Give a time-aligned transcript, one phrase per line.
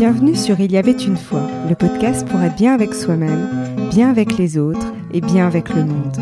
[0.00, 4.08] Bienvenue sur Il y avait une fois, le podcast pour être bien avec soi-même, bien
[4.08, 6.16] avec les autres et bien avec le monde.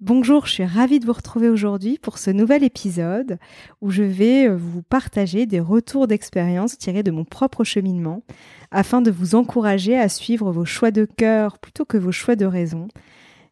[0.00, 3.38] Bonjour, je suis ravie de vous retrouver aujourd'hui pour ce nouvel épisode
[3.82, 8.22] où je vais euh, vous partager des retours d'expérience tirés de mon propre cheminement
[8.70, 12.46] afin de vous encourager à suivre vos choix de cœur plutôt que vos choix de
[12.46, 12.88] raison.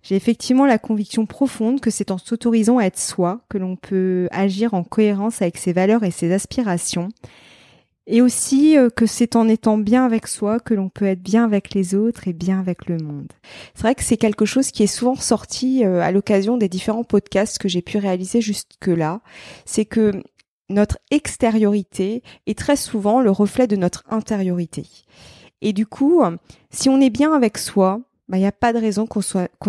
[0.03, 4.29] J'ai effectivement la conviction profonde que c'est en s'autorisant à être soi que l'on peut
[4.31, 7.09] agir en cohérence avec ses valeurs et ses aspirations
[8.11, 11.45] et aussi euh, que c'est en étant bien avec soi que l'on peut être bien
[11.45, 13.33] avec les autres et bien avec le monde.
[13.75, 17.05] C'est vrai que c'est quelque chose qui est souvent sorti euh, à l'occasion des différents
[17.05, 19.21] podcasts que j'ai pu réaliser jusque-là.
[19.65, 20.23] C'est que
[20.69, 24.87] notre extériorité est très souvent le reflet de notre intériorité.
[25.63, 26.23] Et du coup,
[26.71, 29.21] si on est bien avec soi, il bah, n'y a pas de raison qu'on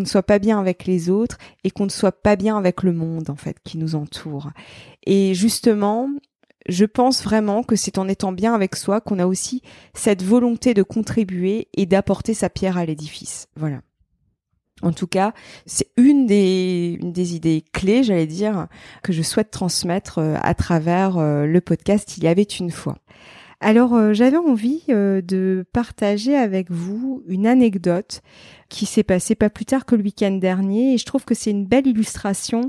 [0.02, 2.94] ne soit pas bien avec les autres et qu'on ne soit pas bien avec le
[2.94, 4.52] monde en fait qui nous entoure.
[5.08, 6.08] Et justement,
[6.70, 9.64] je pense vraiment que c'est en étant bien avec soi qu'on a aussi
[9.96, 13.48] cette volonté de contribuer et d'apporter sa pierre à l'édifice.
[13.56, 13.82] Voilà.
[14.84, 15.34] En tout cas,
[15.66, 18.68] c'est une des, une des idées clés, j'allais dire,
[19.02, 22.98] que je souhaite transmettre euh, à travers euh, le podcast Il y avait une fois.
[23.62, 28.22] Alors, euh, j'avais envie de partager avec vous une anecdote
[28.70, 31.52] qui s'est passée pas plus tard que le week-end dernier et je trouve que c'est
[31.52, 32.66] une belle illustration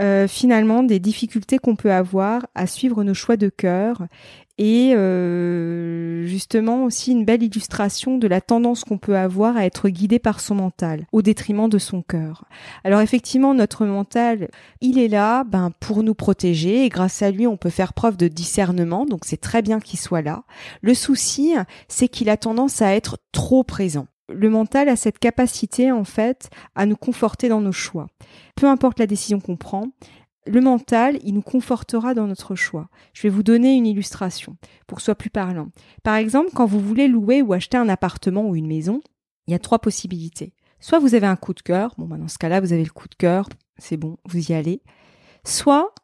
[0.00, 4.06] euh, finalement des difficultés qu'on peut avoir à suivre nos choix de cœur
[4.60, 9.88] et euh, justement aussi une belle illustration de la tendance qu'on peut avoir à être
[9.88, 12.44] guidé par son mental au détriment de son cœur.
[12.84, 14.50] Alors effectivement notre mental,
[14.82, 18.18] il est là ben pour nous protéger et grâce à lui on peut faire preuve
[18.18, 20.44] de discernement donc c'est très bien qu'il soit là.
[20.82, 21.54] Le souci,
[21.88, 26.50] c'est qu'il a tendance à être trop présent le mental a cette capacité en fait
[26.74, 28.06] à nous conforter dans nos choix.
[28.54, 29.88] Peu importe la décision qu'on prend,
[30.46, 32.88] le mental, il nous confortera dans notre choix.
[33.12, 34.56] Je vais vous donner une illustration
[34.86, 35.68] pour que ce soit plus parlant.
[36.02, 39.00] Par exemple, quand vous voulez louer ou acheter un appartement ou une maison,
[39.46, 40.54] il y a trois possibilités.
[40.80, 42.90] Soit vous avez un coup de cœur, bon bah dans ce cas-là, vous avez le
[42.90, 43.48] coup de cœur,
[43.78, 44.82] c'est bon, vous y allez.
[45.44, 45.94] Soit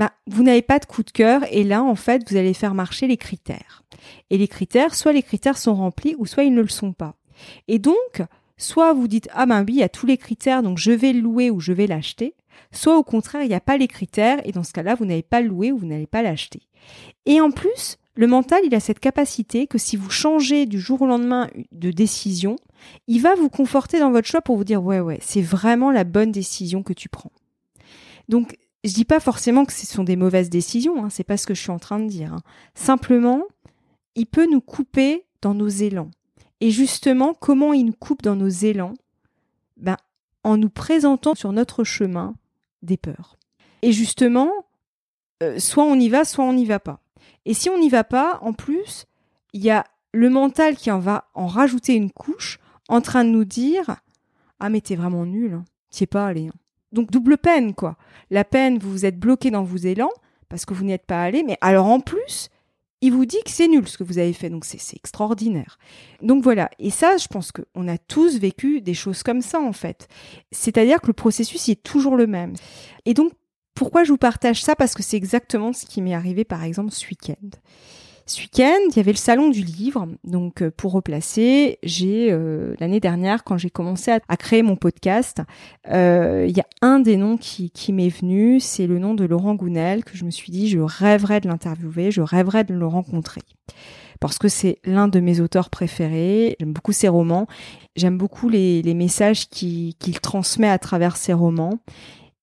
[0.00, 2.72] bah, vous n'avez pas de coup de cœur et là, en fait, vous allez faire
[2.72, 3.82] marcher les critères.
[4.30, 7.16] Et les critères, soit les critères sont remplis ou soit ils ne le sont pas.
[7.68, 8.22] Et donc,
[8.60, 11.12] soit vous dites ah ben oui, il y a tous les critères, donc je vais
[11.12, 12.34] le louer ou je vais l'acheter,
[12.72, 15.22] soit au contraire, il n'y a pas les critères et dans ce cas-là, vous n'avez
[15.22, 16.62] pas le louer ou vous n'allez pas l'acheter.
[17.26, 21.02] Et en plus, le mental, il a cette capacité que si vous changez du jour
[21.02, 22.56] au lendemain de décision,
[23.06, 26.04] il va vous conforter dans votre choix pour vous dire ouais ouais, c'est vraiment la
[26.04, 27.32] bonne décision que tu prends.
[28.28, 31.46] Donc je dis pas forcément que ce sont des mauvaises décisions, hein, c'est pas ce
[31.46, 32.32] que je suis en train de dire.
[32.34, 32.42] Hein.
[32.74, 33.42] Simplement,
[34.14, 36.10] il peut nous couper dans nos élans.
[36.60, 38.94] Et justement, comment il nous coupe dans nos élans?
[39.76, 39.96] Ben,
[40.44, 42.34] En nous présentant sur notre chemin
[42.82, 43.36] des peurs.
[43.82, 44.50] Et justement,
[45.42, 47.00] euh, soit on y va, soit on n'y va pas.
[47.44, 49.06] Et si on n'y va pas, en plus,
[49.52, 53.30] il y a le mental qui en va en rajouter une couche en train de
[53.30, 53.96] nous dire
[54.58, 55.64] Ah, mais t'es vraiment nul, hein.
[55.90, 56.48] t'y es pas allé.
[56.48, 56.58] Hein.
[56.92, 57.96] Donc double peine, quoi.
[58.30, 60.12] La peine, vous vous êtes bloqué dans vos élans
[60.48, 62.50] parce que vous n'y êtes pas allé, mais alors en plus,
[63.00, 65.78] il vous dit que c'est nul ce que vous avez fait, donc c'est extraordinaire.
[66.22, 69.72] Donc voilà, et ça, je pense qu'on a tous vécu des choses comme ça en
[69.72, 70.08] fait.
[70.52, 72.54] C'est-à-dire que le processus est toujours le même.
[73.06, 73.32] Et donc,
[73.74, 74.76] pourquoi je vous partage ça?
[74.76, 77.48] Parce que c'est exactement ce qui m'est arrivé par exemple ce week-end.
[78.26, 80.06] Ce week-end, il y avait le salon du livre.
[80.24, 85.42] Donc, euh, pour replacer, j'ai euh, l'année dernière, quand j'ai commencé à, créer mon podcast,
[85.88, 89.54] euh, il y a un des noms qui, m'est venu, c'est le nom de Laurent
[89.54, 93.42] Gounel, que je me suis dit, je rêverais de l'interviewer, je rêverais de le rencontrer
[94.20, 96.54] parce que c'est l'un de mes auteurs préférés.
[96.60, 97.46] J'aime beaucoup ses romans.
[97.96, 101.78] J'aime beaucoup les messages qu'il transmet à travers ses romans.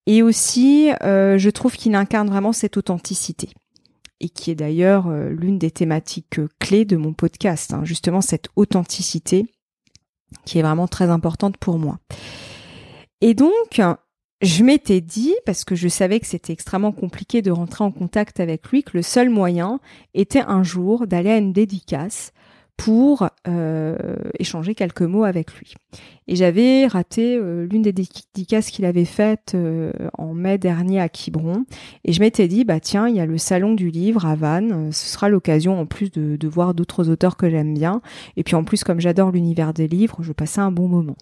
[0.07, 3.49] Et aussi, je trouve qu'il incarne vraiment cette authenticité
[4.19, 8.21] et qui est d'ailleurs euh, l'une des thématiques euh, clés de mon podcast, hein, justement
[8.21, 9.45] cette authenticité
[10.45, 11.99] qui est vraiment très importante pour moi.
[13.21, 13.81] Et donc,
[14.41, 18.39] je m'étais dit, parce que je savais que c'était extrêmement compliqué de rentrer en contact
[18.39, 19.79] avec lui, que le seul moyen
[20.13, 22.33] était un jour d'aller à une dédicace
[22.77, 23.95] pour euh,
[24.37, 25.73] échanger quelques mots avec lui.
[26.27, 31.09] Et j'avais raté euh, l'une des dédicaces qu'il avait faites euh, en mai dernier à
[31.09, 31.65] Quiberon.
[32.05, 34.91] Et je m'étais dit, bah tiens, il y a le salon du livre à Vannes.
[34.93, 38.01] Ce sera l'occasion en plus de, de voir d'autres auteurs que j'aime bien.
[38.37, 41.17] Et puis en plus, comme j'adore l'univers des livres, je passais un bon moment.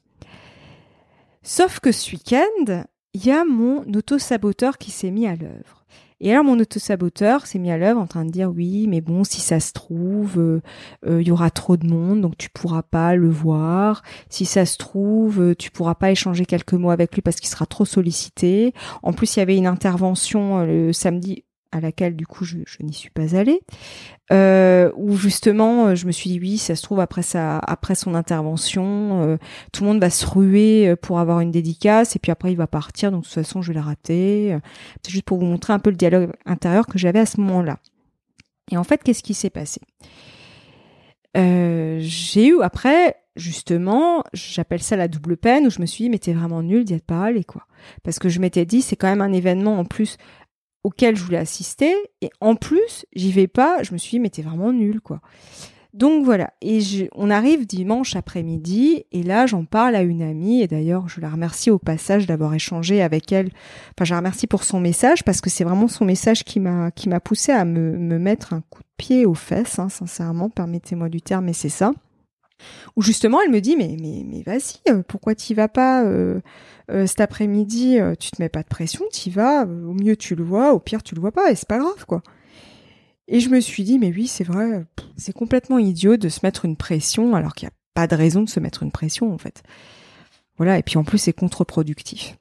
[1.41, 5.74] Sauf que ce week-end, il y a mon auto-saboteur qui s'est mis à l'œuvre.
[6.21, 9.23] Et alors mon autosaboteur s'est mis à l'œuvre en train de dire oui, mais bon,
[9.23, 10.61] si ça se trouve, euh,
[11.05, 14.01] euh, il y aura trop de monde, donc tu pourras pas le voir.
[14.29, 17.49] Si ça se trouve, euh, tu pourras pas échanger quelques mots avec lui parce qu'il
[17.49, 18.73] sera trop sollicité.
[19.03, 21.43] En plus, il y avait une intervention le samedi
[21.75, 23.59] à laquelle du coup je, n'y suis pas allée,
[24.31, 27.95] euh, où justement euh, je me suis dit oui, ça se trouve après sa, après
[27.95, 29.37] son intervention, euh,
[29.73, 32.67] tout le monde va se ruer pour avoir une dédicace et puis après il va
[32.67, 34.57] partir, donc de toute façon je vais la rater.
[35.03, 37.79] C'est juste pour vous montrer un peu le dialogue intérieur que j'avais à ce moment-là.
[38.71, 39.81] Et en fait, qu'est-ce qui s'est passé?
[41.35, 46.19] J'ai eu après justement, j'appelle ça la double peine, où je me suis dit, mais
[46.19, 47.63] t'es vraiment nul d'y être pas allé, quoi.
[48.03, 50.17] Parce que je m'étais dit, c'est quand même un événement en plus
[50.85, 51.91] auquel je voulais assister.
[52.21, 53.81] Et en plus, j'y vais pas.
[53.81, 55.19] Je me suis dit, mais t'es vraiment nul, quoi.
[55.95, 56.51] Donc voilà.
[56.61, 56.79] Et
[57.15, 59.05] on arrive dimanche après-midi.
[59.11, 60.61] Et là, j'en parle à une amie.
[60.61, 63.47] Et d'ailleurs, je la remercie au passage d'avoir échangé avec elle.
[63.97, 66.91] Enfin, je la remercie pour son message parce que c'est vraiment son message qui m'a,
[66.91, 70.51] qui m'a poussé à me, me, mettre un coup de pied aux fesses, hein, sincèrement.
[70.51, 71.93] Permettez-moi du terme, mais c'est ça.
[72.95, 76.39] Où justement, elle me dit, mais, mais, mais vas-y, euh, pourquoi t'y vas pas euh,
[76.91, 80.43] euh, cet après-midi, tu te mets pas de pression, tu vas, au mieux tu le
[80.43, 82.21] vois, au pire tu le vois pas, et c'est pas grave, quoi.
[83.27, 84.85] Et je me suis dit, mais oui, c'est vrai,
[85.17, 88.43] c'est complètement idiot de se mettre une pression alors qu'il n'y a pas de raison
[88.43, 89.63] de se mettre une pression, en fait.
[90.57, 92.37] Voilà, et puis en plus, c'est contre-productif.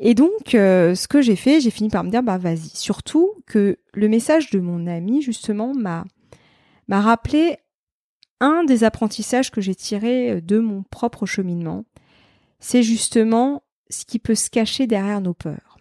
[0.00, 2.70] Et donc, ce que j'ai fait, j'ai fini par me dire, bah vas-y.
[2.74, 6.04] Surtout que le message de mon ami, justement, m'a
[6.88, 7.58] m'a rappelé
[8.44, 11.84] un des apprentissages que j'ai tiré de mon propre cheminement,
[12.60, 15.78] c'est justement ce qui peut se cacher derrière nos peurs.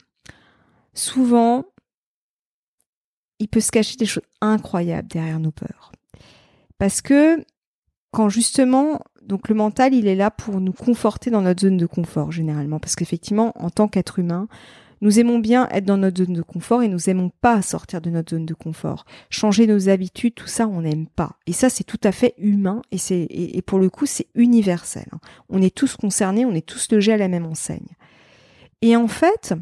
[0.94, 1.66] Souvent,
[3.40, 5.92] il peut se cacher des choses incroyables derrière nos peurs.
[6.78, 7.44] Parce que
[8.12, 11.86] quand justement, donc le mental, il est là pour nous conforter dans notre zone de
[11.86, 12.80] confort généralement.
[12.80, 14.48] Parce qu'effectivement, en tant qu'être humain,
[15.04, 18.10] nous aimons bien être dans notre zone de confort et nous aimons pas sortir de
[18.10, 19.04] notre zone de confort.
[19.30, 21.38] Changer nos habitudes, tout ça, on n'aime pas.
[21.46, 25.06] Et ça, c'est tout à fait humain et c'est et, pour le coup, c'est universel.
[25.12, 25.20] Hein.
[25.50, 27.98] On est tous concernés, on est tous logés à la même enseigne.
[28.82, 29.54] Et en fait,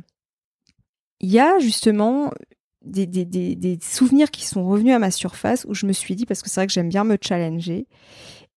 [1.21, 2.31] il y a justement
[2.85, 6.51] des, souvenirs qui sont revenus à ma surface où je me suis dit, parce que
[6.51, 7.87] c'est vrai que j'aime bien me challenger,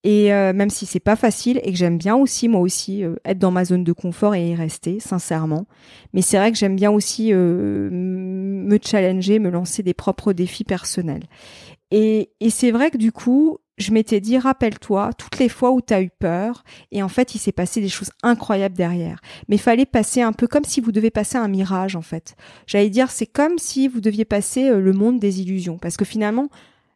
[0.04, 3.16] et euh, même si c'est pas facile et que j'aime bien aussi moi aussi euh,
[3.24, 5.66] être dans ma zone de confort et y rester sincèrement,
[6.12, 10.64] mais c'est vrai que j'aime bien aussi euh, me challenger, me lancer des propres défis
[10.64, 11.24] personnels.
[11.90, 15.80] Et, et c'est vrai que du coup, je m'étais dit rappelle-toi toutes les fois où
[15.80, 19.20] tu as eu peur et en fait, il s'est passé des choses incroyables derrière.
[19.48, 22.36] Mais fallait passer un peu comme si vous devez passer un mirage en fait.
[22.66, 26.50] J'allais dire c'est comme si vous deviez passer le monde des illusions parce que finalement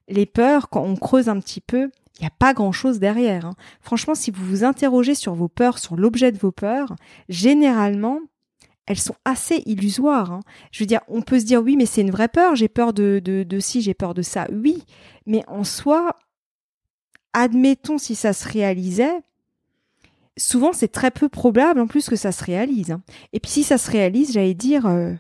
[0.09, 3.47] les peurs quand on creuse un petit peu, il n'y a pas grand-chose derrière.
[3.47, 3.55] Hein.
[3.81, 6.97] Franchement, si vous vous interrogez sur vos peurs, sur l'objet de vos peurs,
[7.29, 8.21] généralement,
[8.87, 10.33] elles sont assez illusoires.
[10.33, 10.41] Hein.
[10.73, 12.93] Je veux dire, on peut se dire oui, mais c'est une vraie peur, j'ai peur
[12.93, 14.49] de, de, de ci, j'ai peur de ça.
[14.53, 14.83] Oui,
[15.27, 16.17] mais en soi,
[17.35, 19.21] admettons si ça se réalisait,
[20.37, 22.91] souvent c'est très peu probable en plus que ça se réalise.
[22.91, 23.03] Hein.
[23.33, 25.13] Et puis si ça se réalise, j'allais dire, euh,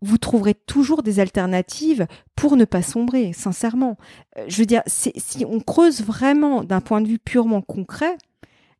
[0.00, 2.06] vous trouverez toujours des alternatives
[2.36, 3.96] pour ne pas sombrer, sincèrement.
[4.36, 8.16] Euh, je veux dire, si on creuse vraiment d'un point de vue purement concret,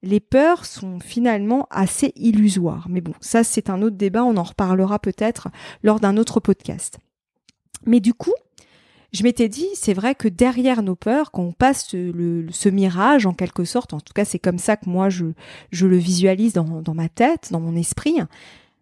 [0.03, 2.87] les peurs sont finalement assez illusoires.
[2.89, 5.49] Mais bon, ça c'est un autre débat, on en reparlera peut-être
[5.83, 6.99] lors d'un autre podcast.
[7.85, 8.35] Mais du coup,
[9.13, 13.33] je m'étais dit, c'est vrai que derrière nos peurs, quand on passe ce mirage en
[13.33, 15.25] quelque sorte, en tout cas c'est comme ça que moi je,
[15.73, 18.19] le visualise dans ma tête, dans mon esprit,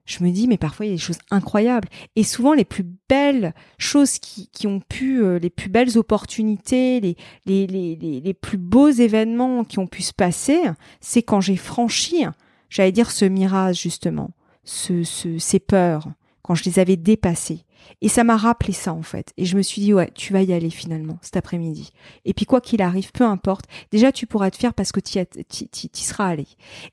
[0.07, 1.89] je me dis mais parfois il y a des choses incroyables.
[2.15, 7.01] Et souvent les plus belles choses qui, qui ont pu euh, les plus belles opportunités
[7.01, 10.61] les, les, les, les, plus beaux événements qui ont pu se passer
[11.01, 12.25] c'est quand j'ai franchi
[12.71, 14.31] j'allais dire ce mirage justement
[14.65, 16.09] ce, ce, ces peurs
[16.43, 17.66] quand je les avais dépassées
[18.01, 19.33] et ça m'a rappelé ça en fait.
[19.37, 21.93] Et je me suis dit ouais, tu vas y aller finalement cet après-midi.
[22.25, 25.19] Et puis quoi qu'il arrive, peu importe, déjà tu pourras te faire parce que tu
[25.19, 26.47] y, seras allé.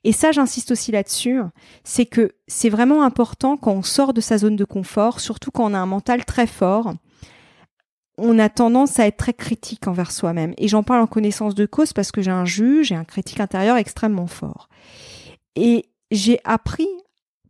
[0.04, 1.42] Et ça, j'insiste aussi là-dessus,
[1.84, 5.70] c'est que c'est vraiment important quand on sort de sa zone de confort, surtout quand
[5.70, 6.94] on a un mental très fort.
[8.18, 10.54] On a tendance à être très critique envers soi-même.
[10.58, 13.40] Et j'en parle en connaissance de cause parce que j'ai un juge, j'ai un critique
[13.40, 14.70] intérieur extrêmement fort.
[15.56, 16.88] Et j'ai appris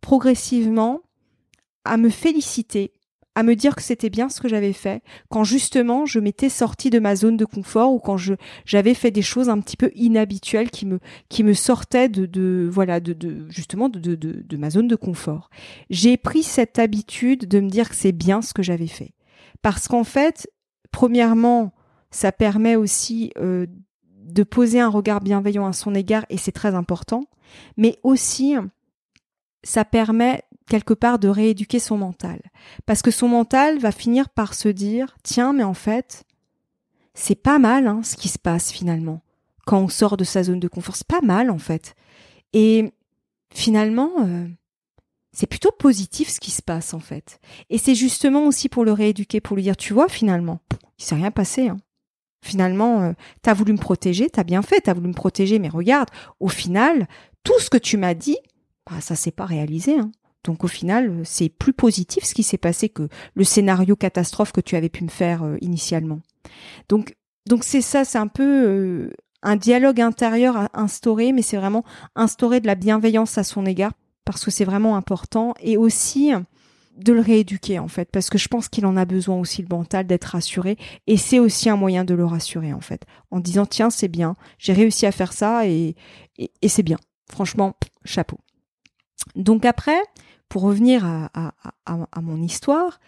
[0.00, 1.00] progressivement
[1.84, 2.92] à me féliciter
[3.34, 6.90] à me dire que c'était bien ce que j'avais fait quand justement je m'étais sortie
[6.90, 9.90] de ma zone de confort ou quand je j'avais fait des choses un petit peu
[9.94, 14.56] inhabituelles qui me qui me sortaient de, de voilà de, de justement de, de, de
[14.56, 15.50] ma zone de confort.
[15.90, 19.14] J'ai pris cette habitude de me dire que c'est bien ce que j'avais fait
[19.62, 20.48] parce qu'en fait
[20.92, 21.74] premièrement
[22.10, 23.66] ça permet aussi euh,
[24.24, 27.24] de poser un regard bienveillant à son égard et c'est très important
[27.76, 28.54] mais aussi
[29.64, 32.40] ça permet quelque part de rééduquer son mental.
[32.86, 36.24] Parce que son mental va finir par se dire, tiens, mais en fait,
[37.14, 39.22] c'est pas mal hein, ce qui se passe finalement.
[39.66, 41.94] Quand on sort de sa zone de confort, c'est pas mal en fait.
[42.52, 42.92] Et
[43.52, 44.46] finalement, euh,
[45.32, 47.40] c'est plutôt positif ce qui se passe en fait.
[47.70, 50.60] Et c'est justement aussi pour le rééduquer, pour lui dire, tu vois, finalement,
[50.98, 51.68] il s'est rien passé.
[51.68, 51.78] Hein.
[52.42, 56.10] Finalement, euh, t'as voulu me protéger, t'as bien fait, t'as voulu me protéger, mais regarde,
[56.40, 57.08] au final,
[57.42, 58.36] tout ce que tu m'as dit,
[58.88, 59.98] bah, ça s'est pas réalisé.
[59.98, 60.10] Hein.
[60.44, 64.52] Donc au final, euh, c'est plus positif ce qui s'est passé que le scénario catastrophe
[64.52, 66.20] que tu avais pu me faire euh, initialement.
[66.88, 69.10] Donc donc c'est ça, c'est un peu euh,
[69.42, 71.84] un dialogue intérieur à instaurer, mais c'est vraiment
[72.14, 73.92] instaurer de la bienveillance à son égard
[74.24, 76.32] parce que c'est vraiment important et aussi
[76.96, 79.68] de le rééduquer en fait parce que je pense qu'il en a besoin aussi le
[79.68, 83.66] mental d'être rassuré et c'est aussi un moyen de le rassurer en fait en disant
[83.66, 85.96] tiens c'est bien j'ai réussi à faire ça et,
[86.38, 86.98] et c'est bien
[87.28, 87.74] franchement
[88.04, 88.38] chapeau
[89.34, 90.00] donc après
[90.54, 93.00] pour revenir à, mon histoire,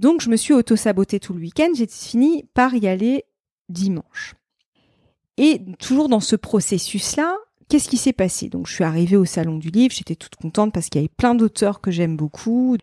[0.00, 3.26] donc je me suis auto-sabotée tout le week-end, j'ai fini par y aller
[3.68, 4.34] dimanche.
[5.36, 7.36] Et toujours dans ce processus-là,
[7.68, 8.48] qu'est-ce qui s'est passé?
[8.48, 11.14] Donc je suis arrivée au salon du livre, j'étais toute contente parce qu'il y avait
[11.16, 12.76] plein d'auteurs que j'aime beaucoup,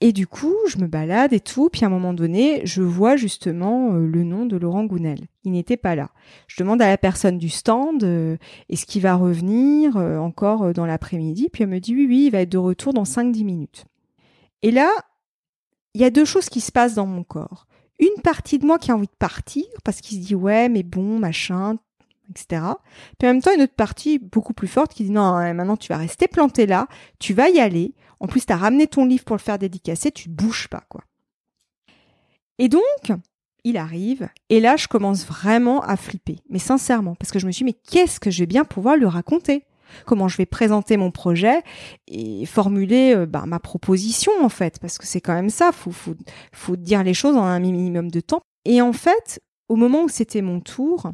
[0.00, 3.16] et du coup, je me balade et tout, puis à un moment donné, je vois
[3.16, 5.26] justement euh, le nom de Laurent Gounel.
[5.42, 6.10] Il n'était pas là.
[6.46, 8.36] Je demande à la personne du stand euh,
[8.68, 12.30] est-ce qu'il va revenir euh, encore dans l'après-midi, puis elle me dit oui, oui, il
[12.30, 13.86] va être de retour dans 5-10 minutes.
[14.62, 14.88] Et là,
[15.94, 17.66] il y a deux choses qui se passent dans mon corps.
[17.98, 20.84] Une partie de moi qui a envie de partir parce qu'il se dit ouais, mais
[20.84, 21.76] bon, machin,
[22.30, 22.62] etc.
[23.18, 25.76] Puis en même temps, une autre partie beaucoup plus forte qui dit non, hein, maintenant
[25.76, 26.86] tu vas rester planté là,
[27.18, 27.94] tu vas y aller.
[28.20, 31.02] En plus, tu as ramené ton livre pour le faire dédicacer, tu bouges pas, quoi.
[32.58, 32.82] Et donc,
[33.64, 36.38] il arrive, et là, je commence vraiment à flipper.
[36.48, 38.96] Mais sincèrement, parce que je me suis dit, mais qu'est-ce que je vais bien pouvoir
[38.96, 39.64] lui raconter?
[40.04, 41.62] Comment je vais présenter mon projet
[42.08, 45.92] et formuler euh, bah, ma proposition, en fait, parce que c'est quand même ça, faut,
[45.92, 46.14] faut,
[46.52, 48.42] faut dire les choses en un minimum de temps.
[48.64, 51.12] Et en fait, au moment où c'était mon tour,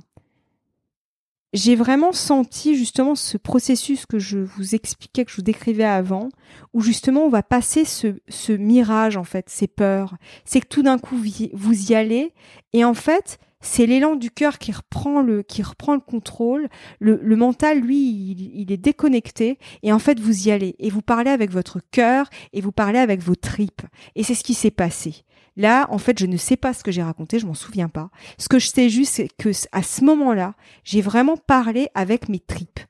[1.55, 6.29] j'ai vraiment senti justement ce processus que je vous expliquais, que je vous décrivais avant,
[6.75, 10.17] où justement on va passer ce, mirage en fait, ces peurs.
[10.45, 12.35] C'est que tout d'un coup vous y allez
[12.73, 16.69] et en fait c'est l'élan du cœur qui reprend le qui reprend le contrôle.
[16.99, 20.91] Le, le mental lui il, il, est déconnecté et en fait vous y allez et
[20.91, 23.83] vous parlez avec votre cœur et vous parlez avec vos tripes
[24.17, 25.25] et c'est ce qui s'est passé.
[25.57, 28.11] Là, en fait, je ne sais pas ce que j'ai raconté, je m'en souviens pas.
[28.39, 32.41] Ce que je sais juste, c'est que à ce moment-là, j'ai vraiment parlé avec mes
[32.41, 32.81] tripes.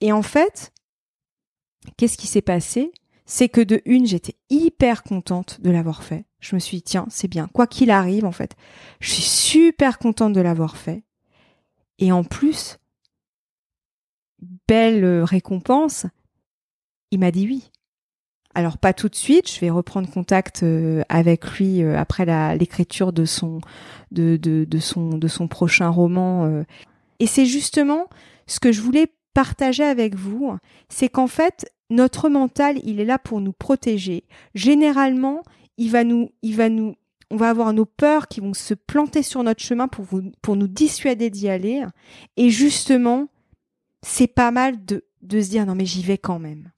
[0.00, 0.72] Et en fait,
[1.96, 2.92] qu'est-ce qui s'est passé?
[3.24, 6.24] C'est que de une, j'étais hyper contente de l'avoir fait.
[6.40, 7.46] Je me suis dit, tiens, c'est bien.
[7.48, 8.56] Quoi qu'il arrive, en fait,
[9.00, 11.02] je suis super contente de l'avoir fait.
[11.98, 12.78] Et en plus,
[14.66, 16.06] belle récompense,
[17.10, 17.70] il m'a dit oui.
[18.58, 23.12] Alors pas tout de suite, je vais reprendre contact euh, avec lui euh, après l'écriture
[23.12, 23.60] de son
[24.10, 26.44] de, de, son de son prochain roman.
[26.46, 26.64] Euh.
[27.20, 28.08] Et c'est justement
[28.48, 30.56] ce que je voulais partager avec vous,
[30.88, 34.24] c'est qu'en fait notre mental, il est là pour nous protéger.
[34.56, 35.44] Généralement,
[35.76, 36.96] il va nous il va nous
[37.30, 40.56] on va avoir nos peurs qui vont se planter sur notre chemin pour vous, pour
[40.56, 41.84] nous dissuader d'y aller.
[42.36, 43.28] Et justement,
[44.02, 46.72] c'est pas mal de, de se dire non mais j'y vais quand même.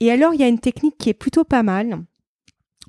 [0.00, 2.04] Et alors, il y a une technique qui est plutôt pas mal.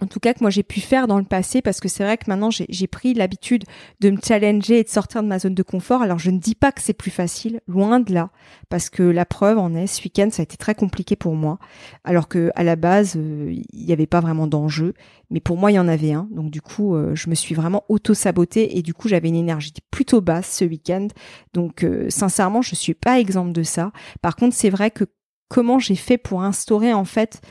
[0.02, 2.18] En tout cas, que moi j'ai pu faire dans le passé, parce que c'est vrai
[2.18, 3.66] que maintenant j'ai pris l'habitude
[4.00, 6.02] de me challenger et de sortir de ma zone de confort.
[6.02, 8.32] Alors je ne dis pas que c'est plus facile, loin de là,
[8.70, 11.60] parce que la preuve en est, ce week-end ça a été très compliqué pour moi,
[12.04, 14.96] alors que à la base euh, il n'y avait pas vraiment d'enjeu,
[15.30, 16.28] mais pour moi il y en avait un.
[16.32, 19.36] Donc du coup, euh, je me suis vraiment auto sabotée et du coup j'avais une
[19.36, 21.10] énergie plutôt basse ce week-end.
[21.54, 23.92] Donc euh, sincèrement, je suis pas exemple de ça.
[24.24, 25.06] Par contre, c'est vrai que
[25.52, 27.42] comment j'ai fait pour instaurer en fait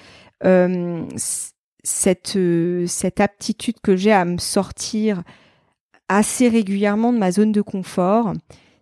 [0.43, 1.05] euh,
[1.85, 5.23] cette euh, cette aptitude que j'ai à me sortir
[6.09, 8.33] assez régulièrement de ma zone de confort,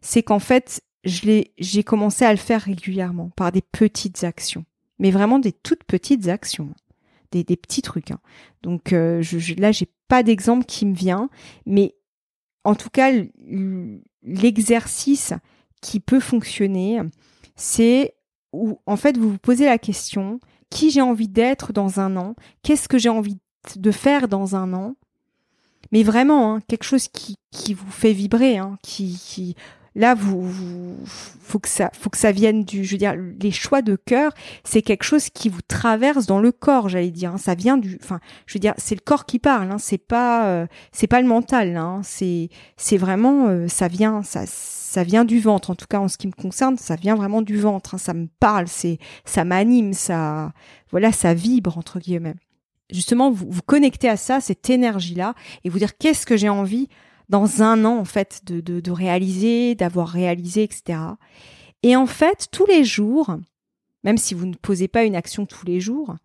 [0.02, 4.64] c'est qu'en fait j'ai commencé à le faire régulièrement par des petites actions,
[5.00, 6.68] mais vraiment des toutes petites actions,
[7.32, 8.12] des, des petits trucs.
[8.12, 8.20] Hein.
[8.62, 11.28] Donc euh, je, là j'ai pas d'exemple qui me vient,
[11.66, 11.96] mais
[12.62, 13.10] en tout cas
[14.22, 15.34] l'exercice
[15.82, 17.00] qui peut fonctionner,
[17.56, 18.14] c'est
[18.52, 20.40] où en fait vous vous posez la question
[20.70, 23.38] qui j'ai envie d'être dans un an, qu'est-ce que j'ai envie
[23.76, 24.96] de faire dans un an,
[25.92, 29.56] mais vraiment hein, quelque chose qui, qui vous fait vibrer, hein, qui, qui
[29.94, 33.82] Là, vous, faut que ça, faut que ça vienne du, je veux dire, les choix
[33.82, 34.32] de cœur,
[34.64, 37.34] c'est quelque chose qui vous traverse dans le corps, j'allais dire.
[37.34, 37.38] Hein.
[37.38, 39.70] Ça vient du, enfin, je veux dire, c'est le corps qui parle.
[39.72, 39.78] Hein.
[39.78, 41.76] C'est pas, euh, c'est pas le mental.
[41.76, 42.00] Hein.
[42.04, 45.70] C'est, c'est vraiment, euh, ça vient, ça, ça vient du ventre.
[45.70, 47.98] En tout cas, en ce qui me concerne, ça vient vraiment du ventre.
[47.98, 50.52] Ça me parle, c'est, ça m'anime, ça,
[50.90, 52.34] voilà, ça vibre entre guillemets.
[52.90, 56.88] Justement, vous vous connectez à ça, cette énergie-là, et vous dire qu'est-ce que j'ai envie
[57.28, 60.98] dans un an en fait de, de, réaliser, d'avoir réalisé, etc.
[61.82, 63.36] Et en fait, tous les jours,
[64.04, 66.16] même si vous ne posez pas une action tous les jours,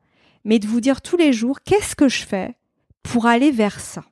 [0.46, 2.56] mais de vous dire tous les jours qu'est-ce que je fais
[3.02, 4.04] pour aller vers ça?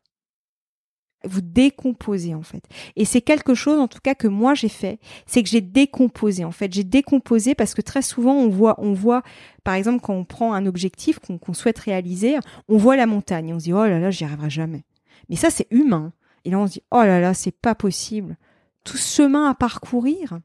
[1.24, 2.64] Vous décomposez en fait.
[2.96, 6.44] Et c'est quelque chose en tout cas que moi j'ai fait, c'est que j'ai décomposé
[6.44, 6.74] en fait.
[6.74, 9.22] J'ai décomposé parce que très souvent on voit, on voit,
[9.64, 13.60] par exemple quand on prend un objectif qu'on souhaite réaliser, on voit la montagne, on
[13.60, 14.84] se dit oh là là j'y arriverai jamais.
[15.30, 16.12] Mais ça c'est humain.
[16.46, 18.38] Et là, on se dit, oh là là, c'est pas possible.
[18.84, 20.40] Tout ce chemin à parcourir.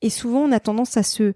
[0.00, 1.34] Et souvent, on a tendance à se,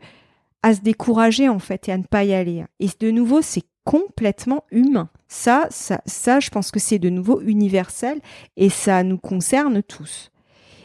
[0.63, 2.65] à se décourager, en fait, et à ne pas y aller.
[2.79, 5.11] Et de nouveau, c'est complètement humain.
[5.29, 8.21] Ça, ça, ça, je pense que c'est de nouveau universel
[8.57, 10.31] et ça nous concerne tous.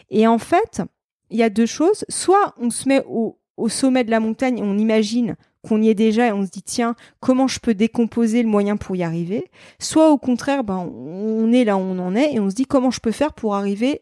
[0.09, 0.81] Et en fait,
[1.29, 2.05] il y a deux choses.
[2.09, 5.35] Soit on se met au, au sommet de la montagne et on imagine
[5.67, 8.77] qu'on y est déjà et on se dit tiens comment je peux décomposer le moyen
[8.77, 9.49] pour y arriver?
[9.79, 12.65] Soit au contraire ben on est là où on en est et on se dit
[12.65, 14.01] comment je peux faire pour arriver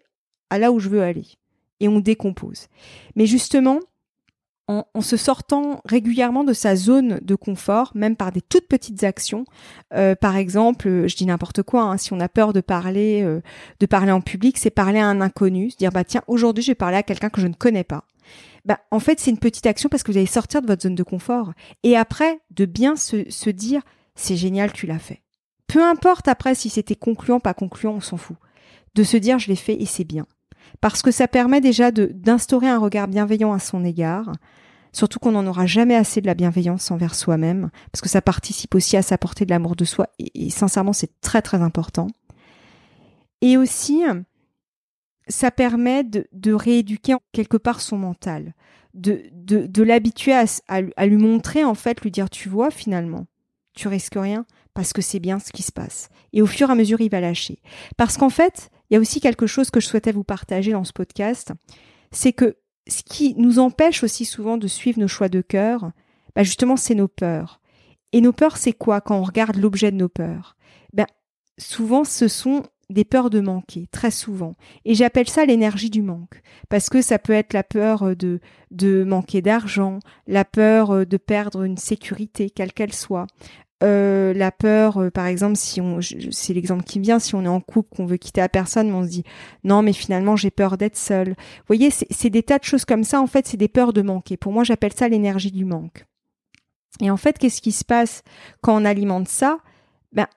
[0.49, 1.25] à là où je veux aller?
[1.79, 2.67] Et on décompose.
[3.15, 3.79] Mais justement
[4.67, 9.45] en, se sortant régulièrement de sa zone de confort, même par des toutes petites actions.
[9.93, 13.41] Euh, par exemple, je dis n'importe quoi, hein, si on a peur de parler, euh,
[13.79, 16.71] de parler en public, c'est parler à un inconnu, se dire bah tiens aujourd'hui je
[16.71, 18.05] vais parler à quelqu'un que je ne connais pas
[18.65, 20.95] bah, en fait, c'est une petite action parce que vous allez sortir de votre zone
[20.95, 21.53] de confort.
[21.83, 23.81] Et après, de bien se, se dire,
[24.15, 25.21] c'est génial, tu l'as fait.
[25.67, 28.37] Peu importe après si c'était concluant, pas concluant, on s'en fout.
[28.95, 30.25] De se dire, je l'ai fait et c'est bien.
[30.81, 34.31] Parce que ça permet déjà d'instaurer un regard bienveillant à son égard.
[34.93, 37.69] Surtout qu'on n'en aura jamais assez de la bienveillance envers soi-même.
[37.91, 40.07] Parce que ça participe aussi à s'apporter de l'amour de soi.
[40.17, 42.07] Et sincèrement, c'est très, très important.
[43.41, 44.03] Et aussi,
[45.27, 48.53] ça permet de, de, rééduquer quelque part son mental,
[48.93, 53.27] de, de, l'habituer à, à, lui montrer, en fait, lui dire, tu vois, finalement,
[53.75, 56.09] tu risques rien parce que c'est bien ce qui se passe.
[56.33, 57.59] Et au fur et à mesure, il va lâcher.
[57.97, 60.83] Parce qu'en fait, il y a aussi quelque chose que je souhaitais vous partager dans
[60.83, 61.51] ce podcast,
[62.11, 65.91] c'est que ce qui nous empêche aussi souvent de suivre nos choix de cœur,
[66.35, 67.61] bah justement, c'est nos peurs.
[68.13, 70.55] Et nos peurs, c'est quoi quand on regarde l'objet de nos peurs?
[70.93, 71.07] Ben,
[71.57, 74.55] Souvent, ce sont des peurs de manquer, très souvent.
[74.85, 78.39] Et j'appelle ça l'énergie du manque, parce que ça peut être la peur euh, de,
[78.71, 83.27] de manquer d'argent, la peur euh, de perdre une sécurité, quelle qu'elle soit.
[83.83, 85.99] Euh, la peur, par exemple, si on,
[86.31, 88.87] c'est l'exemple qui me vient, si on est en couple, qu'on veut quitter la personne,
[88.87, 89.23] mais on se dit
[89.65, 91.29] non, mais finalement j'ai peur d'être seul.
[91.29, 93.21] Vous voyez, c'est des tas de choses comme ça.
[93.21, 94.37] En fait, c'est des peurs de manquer.
[94.37, 96.05] Pour moi, j'appelle ça l'énergie du manque.
[97.01, 98.23] Et en fait, qu'est-ce qui se passe
[98.61, 99.59] quand on alimente ça?
[100.13, 100.27] Ben,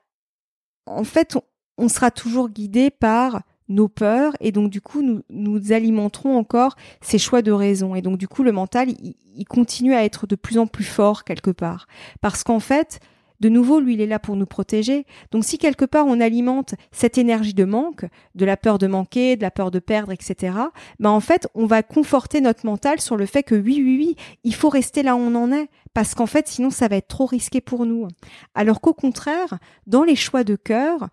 [0.86, 1.42] en fait, on,
[1.78, 6.76] on sera toujours guidé par nos peurs et donc du coup nous, nous alimenterons encore
[7.00, 7.94] ces choix de raison.
[7.94, 11.24] Et donc du coup le mental il, continue à être de plus en plus fort
[11.24, 11.86] quelque part.
[12.20, 12.98] Parce qu'en fait
[13.40, 15.06] de nouveau lui il est là pour nous protéger.
[15.30, 19.36] Donc si quelque part on alimente cette énergie de manque de la peur de manquer
[19.36, 20.56] de la peur de perdre etc
[20.98, 24.16] ben en fait on va conforter notre mental sur le fait que oui oui oui
[24.44, 25.68] il faut rester là où on en est.
[25.94, 28.08] Parce qu'en fait sinon ça va être trop risqué pour nous.
[28.54, 31.08] Alors qu'au contraire dans les choix de cœur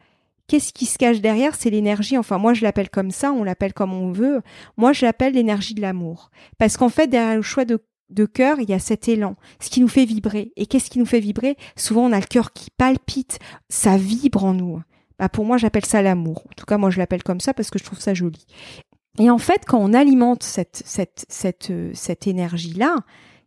[0.48, 3.74] Qu'est-ce qui se cache derrière C'est l'énergie, enfin moi je l'appelle comme ça, on l'appelle
[3.74, 4.42] comme on veut.
[4.78, 6.30] Moi je l'appelle l'énergie de l'amour.
[6.58, 7.80] Parce qu'en fait, derrière le choix de,
[8.26, 10.52] cœur, il y a cet élan, ce qui nous fait vibrer.
[10.56, 11.58] Et qu'est-ce qui nous fait vibrer?
[11.76, 14.82] Souvent on a le cœur qui palpite, ça vibre en nous.
[15.18, 16.44] Bah pour moi j'appelle ça l'amour.
[16.52, 18.46] En tout cas moi je l'appelle comme ça parce que je trouve ça joli.
[19.18, 22.98] Et en fait quand on alimente cette, cette, cette, euh, cette énergie-là,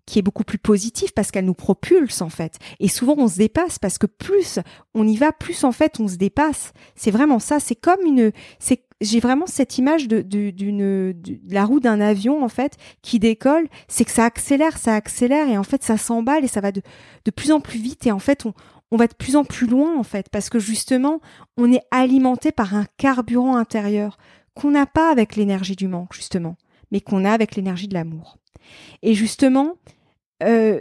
[0.09, 2.59] qui est beaucoup plus positive parce qu'elle nous propulse en fait.
[2.81, 4.59] Et souvent on se dépasse parce que plus
[4.95, 6.73] on y va, plus en fait on se dépasse.
[6.97, 7.61] C'est vraiment ça.
[7.61, 10.25] C'est comme une, c'est j'ai vraiment cette image de,
[11.49, 15.59] la roue d'un avion en fait qui décolle, c'est que ça accélère, ça accélère et
[15.59, 16.81] en fait ça s'emballe et ça va de,
[17.25, 18.55] de plus en plus vite et en fait on,
[18.91, 21.21] on va de plus en plus loin en fait parce que justement
[21.59, 24.19] on est alimenté par un carburant intérieur
[24.55, 26.57] qu'on n'a pas avec l'énergie du manque justement,
[26.91, 28.39] mais qu'on a avec l'énergie de l'amour.
[29.03, 29.75] Et justement,
[30.43, 30.81] euh,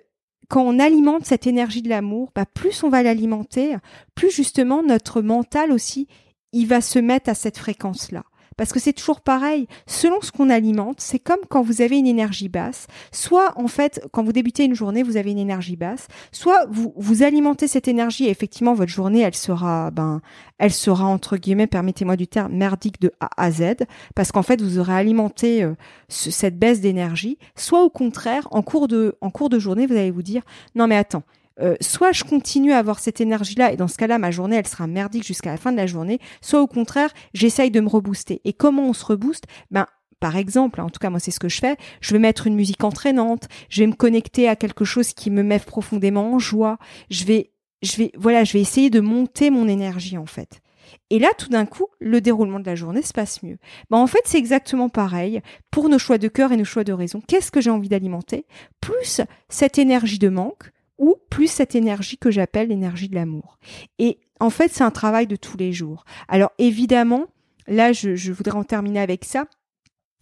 [0.50, 3.76] quand on alimente cette énergie de l'amour, bah, plus on va l'alimenter,
[4.16, 6.08] plus justement notre mental aussi,
[6.54, 8.24] il va se mettre à cette fréquence-là.
[8.58, 9.68] Parce que c'est toujours pareil.
[9.86, 12.88] Selon ce qu'on alimente, c'est comme quand vous avez une énergie basse.
[13.12, 16.08] Soit, en fait, quand vous débutez une journée, vous avez une énergie basse.
[16.32, 20.22] Soit vous, vous alimentez cette énergie et effectivement, votre journée, elle sera, ben,
[20.58, 23.86] elle sera, entre guillemets, permettez-moi du terme, merdique de A à Z.
[24.16, 25.76] Parce qu'en fait, vous aurez alimenté euh,
[26.10, 27.38] cette baisse d'énergie.
[27.56, 30.42] Soit au contraire, en cours de, en cours de journée, vous allez vous dire,
[30.76, 31.24] non, mais attends,
[31.60, 34.68] euh, soit je continue à avoir cette énergie-là et dans ce cas-là, ma journée, elle
[34.68, 38.42] sera merdique jusqu'à la fin de la journée, soit au contraire, j'essaye de me rebooster.
[38.46, 39.46] Et comment on se rebooste?
[39.72, 39.88] Ben,
[40.20, 42.56] par exemple, en tout cas moi c'est ce que je fais, je vais mettre une
[42.56, 46.78] musique entraînante, je vais me connecter à quelque chose qui me met profondément en joie,
[47.10, 47.52] je vais
[47.84, 50.62] je vais voilà, je vais essayer de monter mon énergie en fait.
[51.10, 53.58] Et là, tout d'un coup, le déroulement de la journée se passe mieux.
[53.90, 56.94] Ben, en fait, c'est exactement pareil pour nos choix de cœur et nos choix de
[56.94, 57.22] raison.
[57.28, 58.46] Qu'est-ce que j'ai envie d'alimenter?
[58.80, 63.58] Plus cette énergie de manque, ou plus cette énergie que j'appelle l'énergie de l'amour.
[64.00, 66.06] Et en fait, c'est un travail de tous les jours.
[66.28, 67.26] Alors évidemment,
[67.68, 69.46] là, je, voudrais en terminer avec ça.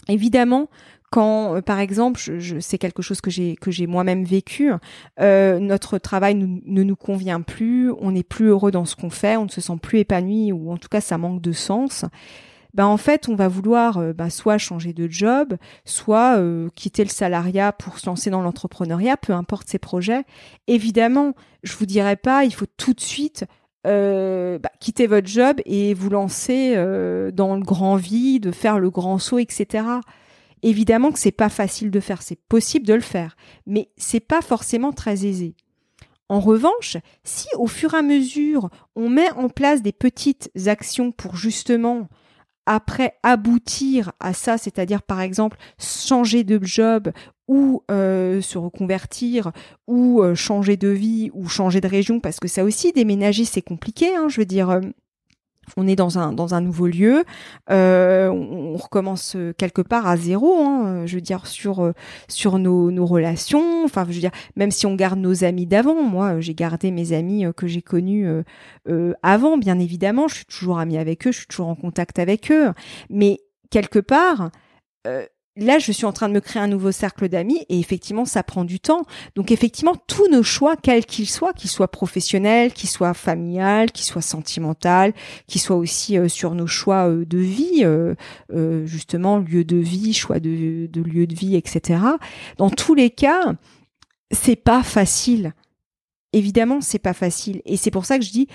[0.07, 0.69] Évidemment,
[1.11, 4.71] quand, euh, par exemple, je, c'est quelque chose que j'ai que j'ai moi-même vécu,
[5.19, 9.37] euh, notre travail ne nous convient plus, on n'est plus heureux dans ce qu'on fait,
[9.37, 12.05] on ne se sent plus épanoui ou en tout cas ça manque de sens
[12.75, 17.03] ben en fait on va vouloir euh, ben, soit changer de job, soit euh, quitter
[17.03, 20.23] le salariat pour se lancer dans l'entrepreneuriat, peu importe ses projets.
[20.67, 21.33] Évidemment,
[21.63, 23.45] je vous dirais pas, il faut tout de suite
[23.87, 26.75] euh, bah, quitter votre job et vous lancer
[27.33, 29.85] dans le grand vide, faire le grand saut, etc.
[30.61, 34.41] Évidemment que c'est pas facile de faire, c'est possible de le faire, mais c'est pas
[34.41, 35.55] forcément très aisé.
[36.27, 41.11] En revanche, si au fur et à mesure on met en place des petites actions
[41.11, 42.09] pour justement
[42.65, 47.11] après aboutir à ça, c'est-à-dire par exemple changer de job
[47.47, 49.51] ou euh, se reconvertir
[49.87, 53.61] ou euh, changer de vie ou changer de région, parce que ça aussi déménager c'est
[53.61, 54.79] compliqué, hein, je veux dire.
[55.67, 57.23] Euh, on est dans un dans un nouveau lieu,
[57.69, 60.63] euh, on, recommence quelque part à zéro.
[60.63, 61.93] Hein, je veux dire sur euh,
[62.27, 63.83] sur nos, nos relations.
[63.83, 66.03] Enfin, je veux dire même si on garde nos amis d'avant.
[66.03, 68.27] Moi, j'ai gardé mes amis euh, que j'ai connus
[68.87, 70.27] euh, avant, bien évidemment.
[70.27, 72.71] Je suis toujours amie avec eux, je suis toujours en contact avec eux.
[73.09, 74.51] Mais quelque part,
[75.57, 78.43] là, je suis en train de me créer un nouveau cercle d'amis et effectivement, ça
[78.43, 79.05] prend du temps.
[79.35, 84.05] Donc, effectivement, tous nos choix, quels qu'ils soient, qu'ils soient professionnels, qu'ils soient familiales, qu'ils
[84.05, 85.13] soient sentimentaux,
[85.47, 88.15] qu'ils soient aussi euh, sur nos choix euh, de vie, euh,
[88.85, 91.99] justement, lieu de vie, choix de, de lieu de vie, etc.
[92.57, 93.53] Dans tous les cas,
[94.31, 95.53] c'est pas facile.
[96.33, 97.61] Évidemment, c'est pas facile.
[97.65, 98.47] Et c'est pour ça que je dis,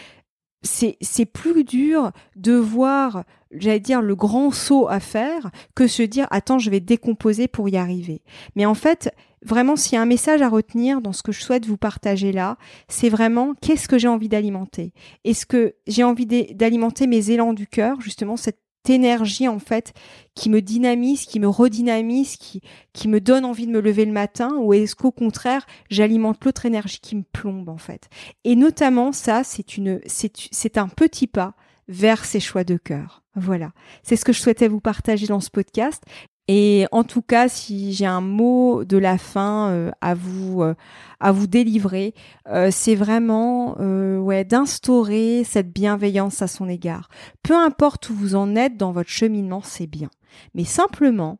[0.62, 6.26] c'est plus dur de voir j'allais dire, le grand saut à faire que se dire,
[6.30, 8.22] attends, je vais décomposer pour y arriver.
[8.56, 9.12] Mais en fait,
[9.44, 12.32] vraiment, s'il y a un message à retenir dans ce que je souhaite vous partager
[12.32, 12.56] là,
[12.88, 14.92] c'est vraiment qu'est-ce que j'ai envie d'alimenter?
[15.24, 19.92] Est-ce que j'ai envie d'alimenter mes élans du cœur, justement, cette énergie en fait
[20.34, 22.62] qui me dynamise, qui me redynamise, qui,
[22.92, 26.66] qui me donne envie de me lever le matin ou est-ce qu'au contraire j'alimente l'autre
[26.66, 28.08] énergie qui me plombe en fait?
[28.44, 31.54] Et notamment ça c'est une c'est un petit pas
[31.88, 33.22] vers ces choix de cœur.
[33.36, 36.02] Voilà, c'est ce que je souhaitais vous partager dans ce podcast.
[36.52, 40.74] Et en tout cas, si j'ai un mot de la fin euh, à vous euh,
[41.20, 42.12] à vous délivrer,
[42.48, 47.08] euh, c'est vraiment d'instaurer cette bienveillance à son égard.
[47.44, 50.10] Peu importe où vous en êtes dans votre cheminement, c'est bien.
[50.54, 51.38] Mais simplement,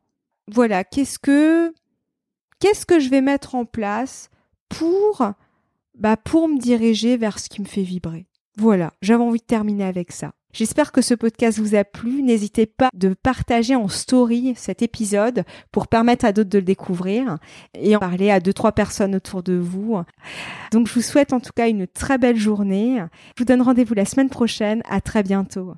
[0.49, 1.73] voilà, qu'est-ce que
[2.59, 4.29] qu'est-ce que je vais mettre en place
[4.69, 5.29] pour
[5.97, 8.27] bah pour me diriger vers ce qui me fait vibrer.
[8.57, 10.31] Voilà, j'avais envie de terminer avec ça.
[10.53, 12.21] J'espère que ce podcast vous a plu.
[12.23, 17.37] N'hésitez pas de partager en story cet épisode pour permettre à d'autres de le découvrir
[17.73, 20.01] et en parler à deux, trois personnes autour de vous.
[20.71, 23.01] Donc, je vous souhaite en tout cas une très belle journée.
[23.35, 24.81] Je vous donne rendez-vous la semaine prochaine.
[24.89, 25.73] À très bientôt.